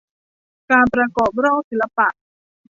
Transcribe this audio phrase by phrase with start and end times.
[0.71, 2.07] การประกอบโรคศิลปะ